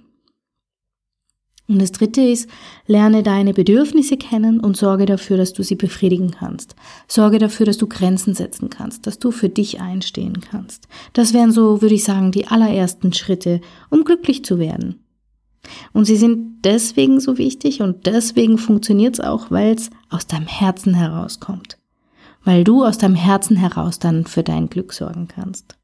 Und 1.69 1.81
das 1.81 1.91
dritte 1.91 2.22
ist, 2.22 2.50
lerne 2.86 3.24
deine 3.24 3.53
Bedürfnisse 3.53 4.15
kennen 4.15 4.62
und 4.62 4.77
sorge 4.77 5.05
dafür, 5.05 5.36
dass 5.36 5.51
du 5.51 5.63
sie 5.63 5.75
befriedigen 5.75 6.31
kannst. 6.31 6.75
Sorge 7.10 7.39
dafür, 7.39 7.65
dass 7.65 7.77
du 7.77 7.88
Grenzen 7.88 8.34
setzen 8.34 8.69
kannst, 8.69 9.05
dass 9.05 9.19
du 9.19 9.31
für 9.31 9.50
dich 9.50 9.81
einstehen 9.81 10.39
kannst. 10.39 10.88
Das 11.12 11.34
wären 11.34 11.51
so, 11.51 11.81
würde 11.81 11.96
ich 11.96 12.05
sagen, 12.05 12.31
die 12.31 12.48
allerersten 12.48 13.12
Schritte, 13.12 13.60
um 13.89 14.05
glücklich 14.05 14.46
zu 14.46 14.60
werden. 14.60 15.03
Und 15.94 16.06
sie 16.06 16.16
sind 16.16 16.64
deswegen 16.64 17.20
so 17.20 17.38
wichtig 17.38 17.82
und 17.82 18.06
deswegen 18.06 18.58
funktioniert 18.58 19.16
es 19.16 19.20
auch, 19.20 19.52
weil 19.52 19.76
es 19.76 19.90
aus 20.10 20.28
deinem 20.28 20.48
Herzen 20.48 20.94
herauskommt. 20.94 21.78
Weil 22.44 22.64
du 22.64 22.86
aus 22.86 22.98
deinem 22.98 23.16
Herzen 23.16 23.58
heraus 23.58 24.00
dann 24.00 24.26
für 24.26 24.44
dein 24.44 24.70
Glück 24.70 24.94
sorgen 24.94 25.28
kannst. 25.28 25.78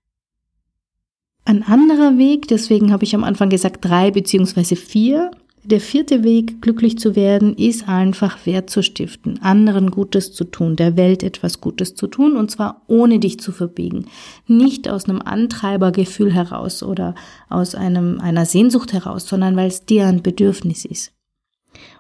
Ein 1.46 1.64
anderer 1.64 2.18
Weg, 2.18 2.48
deswegen 2.48 2.94
habe 2.94 3.04
ich 3.04 3.16
am 3.16 3.26
Anfang 3.26 3.50
gesagt 3.50 3.84
drei 3.84 4.12
beziehungsweise 4.12 4.78
vier, 4.78 5.32
der 5.64 5.80
vierte 5.80 6.24
Weg, 6.24 6.62
glücklich 6.62 6.98
zu 6.98 7.16
werden, 7.16 7.56
ist 7.56 7.88
einfach 7.88 8.46
Wert 8.46 8.70
zu 8.70 8.84
stiften, 8.84 9.42
anderen 9.42 9.92
Gutes 9.92 10.34
zu 10.34 10.44
tun, 10.44 10.76
der 10.76 10.98
Welt 10.98 11.24
etwas 11.24 11.62
Gutes 11.62 11.96
zu 11.96 12.08
tun, 12.08 12.36
und 12.36 12.52
zwar 12.52 12.82
ohne 12.88 13.20
dich 13.20 13.40
zu 13.40 13.52
verbiegen. 13.52 14.06
Nicht 14.48 14.90
aus 14.90 15.06
einem 15.06 15.22
Antreibergefühl 15.22 16.34
heraus 16.34 16.84
oder 16.84 17.16
aus 17.50 17.76
einem, 17.76 18.20
einer 18.20 18.46
Sehnsucht 18.46 18.94
heraus, 18.94 19.28
sondern 19.28 19.56
weil 19.56 19.68
es 19.68 19.86
dir 19.86 20.06
ein 20.08 20.22
Bedürfnis 20.22 20.86
ist. 20.86 21.14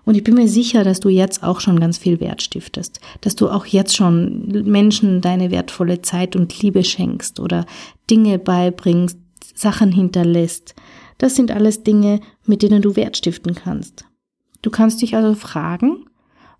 Und 0.05 0.15
ich 0.15 0.23
bin 0.23 0.35
mir 0.35 0.49
sicher, 0.49 0.83
dass 0.83 0.99
du 0.99 1.09
jetzt 1.09 1.43
auch 1.43 1.61
schon 1.61 1.79
ganz 1.79 1.97
viel 1.97 2.19
Wert 2.19 2.41
stiftest, 2.41 2.99
dass 3.21 3.35
du 3.35 3.49
auch 3.49 3.65
jetzt 3.65 3.95
schon 3.95 4.47
Menschen 4.65 5.21
deine 5.21 5.49
wertvolle 5.49 6.01
Zeit 6.01 6.35
und 6.35 6.61
Liebe 6.61 6.83
schenkst 6.83 7.39
oder 7.39 7.65
Dinge 8.09 8.37
beibringst, 8.39 9.17
Sachen 9.55 9.91
hinterlässt, 9.91 10.75
das 11.17 11.35
sind 11.35 11.51
alles 11.51 11.83
Dinge, 11.83 12.19
mit 12.45 12.61
denen 12.61 12.81
du 12.81 12.95
Wert 12.95 13.17
stiften 13.17 13.55
kannst. 13.55 14.05
Du 14.61 14.69
kannst 14.69 15.01
dich 15.01 15.15
also 15.15 15.35
fragen, 15.35 16.05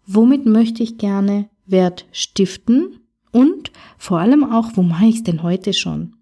womit 0.06 0.46
möchte 0.46 0.84
ich 0.84 0.98
gerne 0.98 1.50
Wert 1.66 2.06
stiften 2.12 3.00
und 3.32 3.72
vor 3.98 4.20
allem 4.20 4.44
auch, 4.44 4.72
wo 4.76 4.84
mache 4.84 5.06
ich 5.06 5.16
es 5.18 5.24
denn 5.24 5.44
heute 5.44 5.74
schon? 5.74 6.16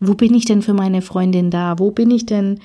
Wo 0.00 0.14
bin 0.14 0.34
ich 0.34 0.44
denn 0.44 0.62
für 0.62 0.74
meine 0.74 1.02
Freundin 1.02 1.50
da? 1.50 1.78
Wo 1.78 1.90
bin 1.90 2.10
ich 2.10 2.26
denn 2.26 2.60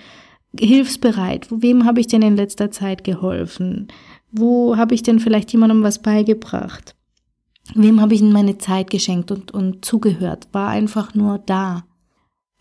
hilfsbereit? 0.58 1.48
Wem 1.50 1.86
habe 1.86 2.00
ich 2.00 2.08
denn 2.08 2.22
in 2.22 2.36
letzter 2.36 2.72
Zeit 2.72 3.04
geholfen? 3.04 3.88
Wo 4.32 4.78
habe 4.78 4.96
ich 4.96 5.04
denn 5.04 5.20
vielleicht 5.20 5.52
jemandem 5.52 5.84
was 5.84 6.02
beigebracht? 6.02 6.96
Wem 7.74 8.02
habe 8.02 8.14
ich 8.14 8.22
in 8.22 8.32
meine 8.32 8.58
Zeit 8.58 8.90
geschenkt 8.90 9.32
und, 9.32 9.52
und 9.52 9.86
zugehört? 9.86 10.48
War 10.52 10.70
einfach 10.70 11.16
nur 11.16 11.40
da. 11.40 11.84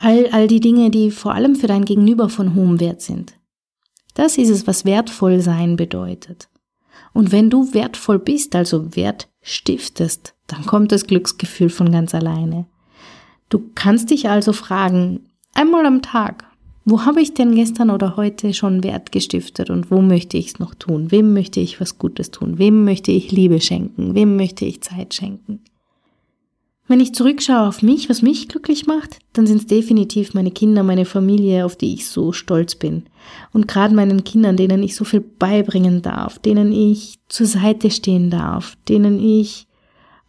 All, 0.02 0.28
all 0.33 0.49
die 0.49 0.61
Dinge, 0.61 0.90
die 0.90 1.11
vor 1.11 1.35
allem 1.35 1.54
für 1.54 1.66
dein 1.66 1.85
Gegenüber 1.85 2.30
von 2.30 2.54
hohem 2.54 2.80
Wert 2.80 3.02
sind. 3.02 3.35
Das 4.14 4.38
ist 4.38 4.49
es, 4.49 4.66
was 4.66 4.87
wertvoll 4.87 5.40
sein 5.40 5.76
bedeutet. 5.76 6.49
Und 7.12 7.33
wenn 7.33 7.50
du 7.50 7.75
wertvoll 7.75 8.19
bist, 8.19 8.57
also 8.57 8.97
Wert 8.97 9.28
stiftest, 9.42 10.35
dann 10.47 10.64
kommt 10.64 10.90
das 10.90 11.07
Glücksgefühl 11.07 11.69
von 11.69 11.92
ganz 11.92 12.14
alleine. 12.14 12.64
Du 13.50 13.62
kannst 13.75 14.11
dich 14.11 14.28
also 14.30 14.54
fragen, 14.54 15.26
einmal 15.52 15.85
am 15.85 16.00
Tag, 16.00 16.45
wo 16.87 17.04
habe 17.04 17.21
ich 17.21 17.35
denn 17.35 17.54
gestern 17.54 17.90
oder 17.90 18.16
heute 18.16 18.54
schon 18.54 18.83
Wert 18.83 19.12
gestiftet 19.12 19.69
und 19.69 19.90
wo 19.90 20.00
möchte 20.00 20.38
ich 20.38 20.49
es 20.49 20.59
noch 20.59 20.75
tun? 20.75 21.11
Wem 21.11 21.35
möchte 21.35 21.61
ich 21.61 21.78
was 21.78 21.99
Gutes 21.99 22.30
tun? 22.30 22.59
Wem 22.59 22.85
möchte 22.85 23.12
ich 23.12 23.33
Liebe 23.33 23.61
schenken? 23.61 24.14
Wem 24.14 24.37
möchte 24.37 24.64
ich 24.64 24.80
Zeit 24.80 25.12
schenken? 25.12 25.61
Wenn 26.90 26.99
ich 26.99 27.14
zurückschaue 27.14 27.68
auf 27.68 27.82
mich, 27.82 28.11
was 28.11 28.20
mich 28.20 28.49
glücklich 28.49 28.88
macht, 28.88 29.20
dann 29.32 29.47
sind 29.47 29.59
es 29.59 29.66
definitiv 29.68 30.35
meine 30.35 30.50
Kinder, 30.50 30.82
meine 30.82 31.04
Familie, 31.04 31.64
auf 31.64 31.76
die 31.76 31.94
ich 31.94 32.09
so 32.09 32.32
stolz 32.32 32.75
bin. 32.75 33.04
Und 33.52 33.68
gerade 33.68 33.94
meinen 33.94 34.25
Kindern, 34.25 34.56
denen 34.56 34.82
ich 34.82 34.97
so 34.97 35.04
viel 35.04 35.20
beibringen 35.20 36.02
darf, 36.02 36.40
denen 36.40 36.73
ich 36.73 37.20
zur 37.28 37.47
Seite 37.47 37.92
stehen 37.92 38.28
darf, 38.28 38.76
denen 38.88 39.20
ich 39.20 39.68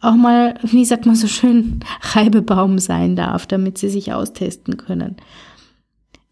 auch 0.00 0.14
mal, 0.14 0.54
wie 0.62 0.84
sagt 0.84 1.04
man 1.04 1.16
so 1.16 1.26
schön, 1.26 1.80
Reibebaum 2.00 2.78
sein 2.78 3.16
darf, 3.16 3.48
damit 3.48 3.76
sie 3.76 3.88
sich 3.88 4.12
austesten 4.12 4.76
können. 4.76 5.16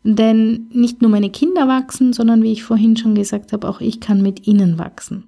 Denn 0.04 0.68
nicht 0.72 1.02
nur 1.02 1.10
meine 1.10 1.30
Kinder 1.30 1.66
wachsen, 1.66 2.12
sondern 2.12 2.44
wie 2.44 2.52
ich 2.52 2.62
vorhin 2.62 2.96
schon 2.96 3.16
gesagt 3.16 3.52
habe, 3.52 3.68
auch 3.68 3.80
ich 3.80 3.98
kann 3.98 4.22
mit 4.22 4.46
ihnen 4.46 4.78
wachsen. 4.78 5.24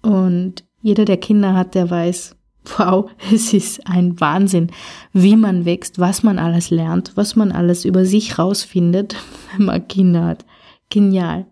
Und 0.00 0.64
jeder, 0.80 1.04
der 1.04 1.18
Kinder 1.18 1.52
hat, 1.52 1.74
der 1.74 1.90
weiß, 1.90 2.35
wow, 2.76 3.10
es 3.32 3.52
ist 3.52 3.86
ein 3.86 4.20
Wahnsinn, 4.20 4.70
wie 5.12 5.36
man 5.36 5.64
wächst, 5.64 5.98
was 5.98 6.22
man 6.22 6.38
alles 6.38 6.70
lernt, 6.70 7.12
was 7.16 7.36
man 7.36 7.52
alles 7.52 7.84
über 7.84 8.04
sich 8.04 8.38
rausfindet, 8.38 9.16
wenn 9.56 9.66
man 9.66 9.88
Kinder 9.88 10.24
hat. 10.24 10.44
Genial. 10.90 11.46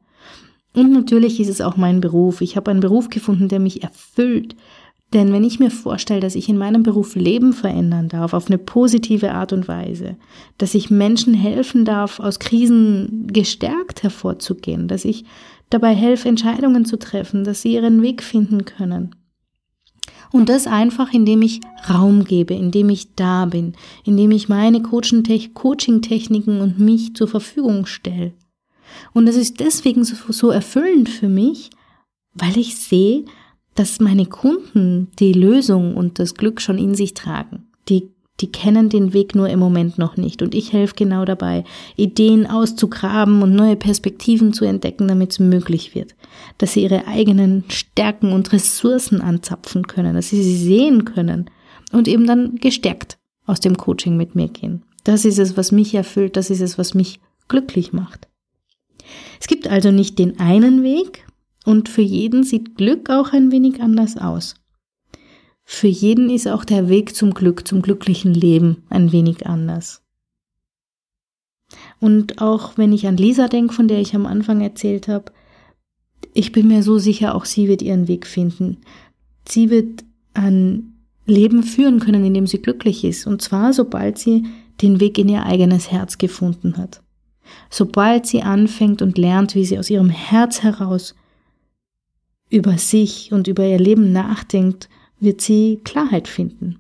Und 0.75 0.93
natürlich 0.93 1.41
ist 1.41 1.49
es 1.49 1.61
auch 1.61 1.77
mein 1.77 2.01
Beruf. 2.01 2.41
Ich 2.41 2.57
habe 2.57 2.71
einen 2.71 2.81
Beruf 2.81 3.09
gefunden, 3.09 3.49
der 3.49 3.61
mich 3.61 3.83
erfüllt. 3.83 4.57
Denn 5.13 5.33
wenn 5.33 5.45
ich 5.45 5.61
mir 5.61 5.71
vorstelle, 5.71 6.19
dass 6.19 6.35
ich 6.35 6.49
in 6.49 6.59
meinem 6.59 6.83
Beruf 6.83 7.15
Leben 7.15 7.53
verändern 7.53 8.09
darf, 8.09 8.33
auf 8.33 8.49
eine 8.49 8.59
positive 8.59 9.31
Art 9.33 9.53
und 9.53 9.69
Weise, 9.69 10.17
dass 10.59 10.75
ich 10.75 10.91
Menschen 10.91 11.35
helfen 11.35 11.85
darf, 11.85 12.19
aus 12.19 12.41
Krisen 12.41 13.29
gestärkt 13.29 14.03
hervorzugehen, 14.03 14.89
dass 14.89 15.05
ich 15.05 15.25
dabei 15.71 15.95
helfe, 15.95 16.29
Entscheidungen 16.29 16.85
zu 16.85 16.99
treffen, 16.99 17.45
dass 17.45 17.63
sie 17.63 17.75
ihren 17.75 18.03
Weg 18.03 18.25
finden 18.25 18.65
können, 18.65 19.15
und 20.35 20.49
das 20.49 20.67
einfach, 20.67 21.13
indem 21.13 21.43
ich 21.43 21.61
Raum 21.89 22.25
gebe, 22.25 22.55
indem 22.55 22.91
ich 22.91 23.15
da 23.15 23.45
bin, 23.45 23.75
indem 24.03 24.33
ich 24.33 24.49
meine 24.49 24.83
Coaching-Techniken 24.83 26.61
und 26.61 26.81
mich 26.81 27.15
zur 27.15 27.29
Verfügung 27.29 27.87
stelle. 27.87 28.33
Und 29.13 29.27
das 29.27 29.37
ist 29.37 29.61
deswegen 29.61 30.03
so 30.03 30.51
erfüllend 30.51 31.09
für 31.09 31.29
mich, 31.29 31.71
weil 32.33 32.59
ich 32.59 32.75
sehe, 32.75 33.27
dass 33.77 34.01
meine 34.01 34.27
Kunden 34.27 35.07
die 35.21 35.33
Lösung 35.33 35.97
und 35.97 36.19
das 36.19 36.35
Glück 36.35 36.61
schon 36.61 36.79
in 36.79 36.97
sich 36.97 37.15
tragen. 37.15 37.69
Die 37.89 38.11
die 38.41 38.51
kennen 38.51 38.89
den 38.89 39.13
Weg 39.13 39.35
nur 39.35 39.49
im 39.49 39.61
Moment 39.61 39.97
noch 39.97 40.17
nicht. 40.17 40.43
Und 40.43 40.55
ich 40.55 40.73
helfe 40.73 40.95
genau 40.97 41.25
dabei, 41.25 41.65
Ideen 41.97 42.47
auszugraben 42.47 43.43
und 43.43 43.55
neue 43.55 43.77
Perspektiven 43.77 44.53
zu 44.53 44.65
entdecken, 44.65 45.07
damit 45.07 45.33
es 45.33 45.39
möglich 45.39 45.95
wird. 45.95 46.15
Dass 46.59 46.73
sie 46.73 46.83
ihre 46.83 47.07
eigenen 47.07 47.65
Stärken 47.69 48.33
und 48.33 48.53
Ressourcen 48.53 49.21
anzapfen 49.21 49.87
können, 49.87 50.15
dass 50.15 50.31
sie 50.31 50.43
sie 50.43 50.57
sehen 50.57 51.05
können 51.05 51.49
und 51.93 52.09
eben 52.09 52.27
dann 52.27 52.57
gestärkt 52.57 53.19
aus 53.47 53.61
dem 53.61 53.77
Coaching 53.77 54.17
mit 54.17 54.35
mir 54.35 54.49
gehen. 54.49 54.83
Das 55.05 55.25
ist 55.25 55.39
es, 55.39 55.57
was 55.57 55.71
mich 55.71 55.95
erfüllt, 55.95 56.37
das 56.37 56.51
ist 56.51 56.61
es, 56.61 56.79
was 56.79 56.95
mich 56.95 57.21
glücklich 57.47 57.93
macht. 57.93 58.27
Es 59.41 59.47
gibt 59.47 59.69
also 59.69 59.91
nicht 59.91 60.19
den 60.19 60.41
einen 60.41 60.83
Weg 60.83 61.27
und 61.65 61.89
für 61.89 62.03
jeden 62.03 62.43
sieht 62.43 62.77
Glück 62.77 63.11
auch 63.11 63.33
ein 63.33 63.53
wenig 63.53 63.81
anders 63.81 64.17
aus. 64.17 64.55
Für 65.65 65.89
jeden 65.89 66.31
ist 66.31 66.47
auch 66.47 66.65
der 66.65 66.89
Weg 66.89 67.17
zum 67.17 67.33
Glück, 67.33 67.67
zum 67.67 67.83
glücklichen 67.83 68.35
Leben 68.35 68.83
ein 68.91 69.13
wenig 69.13 69.47
anders. 69.47 70.03
Und 72.01 72.41
auch 72.41 72.77
wenn 72.77 72.93
ich 72.93 73.07
an 73.07 73.17
Lisa 73.17 73.49
denke, 73.49 73.75
von 73.75 73.89
der 73.89 74.01
ich 74.01 74.15
am 74.15 74.27
Anfang 74.27 74.61
erzählt 74.61 75.09
habe, 75.09 75.33
ich 76.35 76.53
bin 76.53 76.69
mir 76.69 76.83
so 76.83 76.99
sicher, 76.99 77.35
auch 77.35 77.45
sie 77.45 77.69
wird 77.69 77.81
ihren 77.81 78.09
Weg 78.09 78.27
finden. 78.27 78.79
Sie 79.49 79.71
wird 79.71 80.05
ein 80.35 80.95
Leben 81.27 81.63
führen 81.63 82.01
können, 82.01 82.25
in 82.25 82.35
dem 82.35 82.47
sie 82.47 82.61
glücklich 82.61 83.05
ist. 83.05 83.27
Und 83.27 83.41
zwar, 83.41 83.73
sobald 83.73 84.19
sie 84.19 84.45
den 84.83 85.01
Weg 85.01 85.19
in 85.19 85.29
ihr 85.29 85.47
eigenes 85.47 85.91
Herz 85.91 86.19
gefunden 86.19 86.77
hat. 86.77 87.03
Sobald 87.71 88.27
sie 88.27 88.43
anfängt 88.43 89.01
und 89.01 89.17
lernt, 89.17 89.55
wie 89.55 89.65
sie 89.65 89.79
aus 89.79 89.91
ihrem 89.91 90.11
Herz 90.11 90.63
heraus 90.63 91.15
über 92.51 92.79
sich 92.79 93.33
und 93.33 93.49
über 93.49 93.65
ihr 93.65 93.79
Leben 93.79 94.13
nachdenkt 94.13 94.89
wird 95.25 95.41
sie 95.41 95.81
Klarheit 95.85 96.29
finden. 96.29 96.79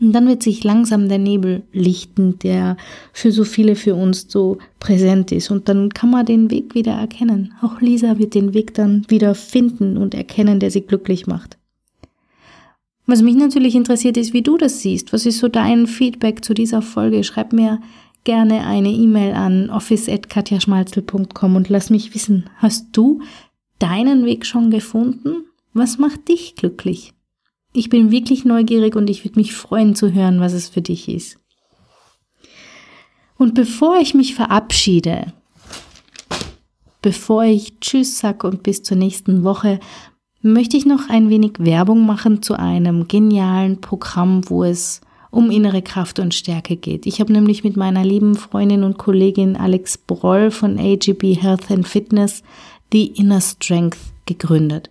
Und 0.00 0.12
dann 0.12 0.28
wird 0.28 0.42
sich 0.42 0.62
langsam 0.62 1.08
der 1.08 1.18
Nebel 1.18 1.62
lichten, 1.72 2.38
der 2.40 2.76
für 3.12 3.32
so 3.32 3.44
viele 3.44 3.76
für 3.76 3.94
uns 3.94 4.26
so 4.28 4.58
präsent 4.78 5.32
ist. 5.32 5.50
Und 5.50 5.68
dann 5.68 5.90
kann 5.90 6.10
man 6.10 6.26
den 6.26 6.50
Weg 6.50 6.74
wieder 6.74 6.92
erkennen. 6.92 7.54
Auch 7.62 7.80
Lisa 7.80 8.18
wird 8.18 8.34
den 8.34 8.52
Weg 8.52 8.74
dann 8.74 9.06
wieder 9.08 9.34
finden 9.34 9.96
und 9.96 10.14
erkennen, 10.14 10.60
der 10.60 10.70
sie 10.70 10.82
glücklich 10.82 11.26
macht. 11.26 11.56
Was 13.06 13.22
mich 13.22 13.36
natürlich 13.36 13.74
interessiert 13.74 14.16
ist, 14.16 14.32
wie 14.32 14.42
du 14.42 14.58
das 14.58 14.80
siehst. 14.80 15.12
Was 15.12 15.26
ist 15.26 15.38
so 15.38 15.48
dein 15.48 15.86
Feedback 15.86 16.44
zu 16.44 16.54
dieser 16.54 16.82
Folge? 16.82 17.22
Schreib 17.22 17.52
mir 17.52 17.80
gerne 18.24 18.66
eine 18.66 18.90
E-Mail 18.90 19.32
an 19.32 19.70
office.katjaschmalzel.com 19.70 21.56
und 21.56 21.68
lass 21.68 21.88
mich 21.88 22.14
wissen, 22.14 22.50
hast 22.56 22.88
du 22.92 23.22
deinen 23.78 24.24
Weg 24.24 24.44
schon 24.44 24.70
gefunden? 24.70 25.44
Was 25.72 25.98
macht 25.98 26.28
dich 26.28 26.56
glücklich? 26.56 27.12
Ich 27.76 27.90
bin 27.90 28.10
wirklich 28.10 28.46
neugierig 28.46 28.96
und 28.96 29.10
ich 29.10 29.22
würde 29.22 29.38
mich 29.38 29.54
freuen 29.54 29.94
zu 29.94 30.14
hören, 30.14 30.40
was 30.40 30.54
es 30.54 30.66
für 30.66 30.80
dich 30.80 31.10
ist. 31.10 31.38
Und 33.36 33.52
bevor 33.52 33.98
ich 33.98 34.14
mich 34.14 34.34
verabschiede, 34.34 35.34
bevor 37.02 37.44
ich 37.44 37.78
Tschüss 37.80 38.18
sage 38.18 38.46
und 38.46 38.62
bis 38.62 38.82
zur 38.82 38.96
nächsten 38.96 39.44
Woche, 39.44 39.78
möchte 40.40 40.78
ich 40.78 40.86
noch 40.86 41.10
ein 41.10 41.28
wenig 41.28 41.58
Werbung 41.58 42.06
machen 42.06 42.40
zu 42.40 42.58
einem 42.58 43.08
genialen 43.08 43.82
Programm, 43.82 44.48
wo 44.48 44.64
es 44.64 45.02
um 45.30 45.50
innere 45.50 45.82
Kraft 45.82 46.18
und 46.18 46.32
Stärke 46.32 46.76
geht. 46.76 47.04
Ich 47.04 47.20
habe 47.20 47.30
nämlich 47.30 47.62
mit 47.62 47.76
meiner 47.76 48.06
lieben 48.06 48.36
Freundin 48.36 48.84
und 48.84 48.96
Kollegin 48.96 49.54
Alex 49.54 49.98
Broll 49.98 50.50
von 50.50 50.78
AGB 50.78 51.34
Health 51.34 51.70
and 51.70 51.86
Fitness 51.86 52.42
The 52.90 53.08
Inner 53.08 53.42
Strength 53.42 53.98
gegründet. 54.24 54.88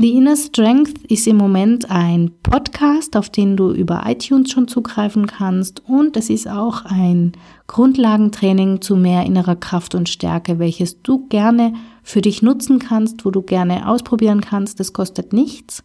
The 0.00 0.16
Inner 0.16 0.34
Strength 0.34 1.04
ist 1.08 1.26
im 1.26 1.36
Moment 1.36 1.90
ein 1.90 2.30
Podcast, 2.42 3.18
auf 3.18 3.28
den 3.28 3.58
du 3.58 3.70
über 3.70 4.04
iTunes 4.06 4.50
schon 4.50 4.66
zugreifen 4.66 5.26
kannst 5.26 5.82
und 5.86 6.16
es 6.16 6.30
ist 6.30 6.48
auch 6.48 6.86
ein 6.86 7.32
Grundlagentraining 7.66 8.80
zu 8.80 8.96
mehr 8.96 9.26
innerer 9.26 9.56
Kraft 9.56 9.94
und 9.94 10.08
Stärke, 10.08 10.58
welches 10.58 11.02
du 11.02 11.26
gerne 11.28 11.74
für 12.02 12.22
dich 12.22 12.40
nutzen 12.40 12.78
kannst, 12.78 13.26
wo 13.26 13.30
du 13.30 13.42
gerne 13.42 13.86
ausprobieren 13.86 14.40
kannst. 14.40 14.80
Das 14.80 14.94
kostet 14.94 15.34
nichts. 15.34 15.84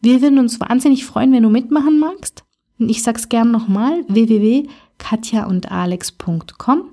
Wir 0.00 0.22
würden 0.22 0.38
uns 0.38 0.60
wahnsinnig 0.60 1.06
freuen, 1.06 1.32
wenn 1.32 1.42
du 1.42 1.50
mitmachen 1.50 1.98
magst. 1.98 2.44
Ich 2.78 3.02
sag's 3.02 3.28
gern 3.28 3.50
nochmal, 3.50 4.04
www.katjaundalex.com 4.08 6.84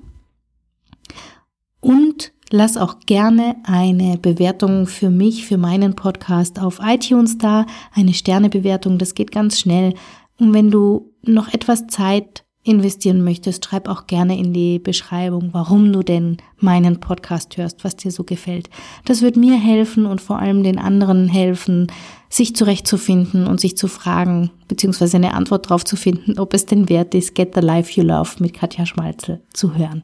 und 1.80 2.34
Lass 2.50 2.78
auch 2.78 3.00
gerne 3.06 3.58
eine 3.64 4.18
Bewertung 4.18 4.88
für 4.88 5.10
mich, 5.10 5.46
für 5.46 5.58
meinen 5.58 5.96
Podcast 5.96 6.62
auf 6.62 6.80
iTunes 6.82 7.38
da, 7.38 7.66
eine 7.94 8.14
Sternebewertung, 8.14 8.98
das 8.98 9.16
geht 9.16 9.32
ganz 9.32 9.60
schnell. 9.60 9.94
Und 10.40 10.54
wenn 10.54 10.72
du 10.72 11.12
noch 11.24 11.54
etwas 11.54 11.88
Zeit 11.88 12.46
investieren 12.64 13.24
möchtest, 13.24 13.66
schreib 13.66 13.90
auch 13.90 14.08
gerne 14.08 14.38
in 14.38 14.54
die 14.54 14.80
Beschreibung, 14.80 15.50
warum 15.52 15.92
du 15.92 16.04
denn 16.04 16.38
meinen 16.58 17.00
Podcast 17.00 17.58
hörst, 17.58 17.84
was 17.84 17.96
dir 17.96 18.12
so 18.12 18.24
gefällt. 18.24 18.70
Das 19.06 19.22
wird 19.22 19.36
mir 19.36 19.58
helfen 19.58 20.06
und 20.06 20.22
vor 20.22 20.40
allem 20.40 20.64
den 20.64 20.78
anderen 20.78 21.28
helfen, 21.28 21.88
sich 22.30 22.56
zurechtzufinden 22.56 23.48
und 23.48 23.60
sich 23.60 23.78
zu 23.78 23.88
fragen, 23.88 24.52
beziehungsweise 24.68 25.18
eine 25.18 25.34
Antwort 25.34 25.66
darauf 25.66 25.86
zu 25.86 25.96
finden, 25.96 26.40
ob 26.40 26.54
es 26.54 26.66
denn 26.66 26.90
wert 26.90 27.14
ist, 27.14 27.36
Get 27.36 27.56
the 27.56 27.62
Life 27.62 28.00
You 28.00 28.06
Love 28.06 28.32
mit 28.40 28.54
Katja 28.54 28.86
Schmalzel 28.86 29.42
zu 29.54 29.76
hören. 29.76 30.04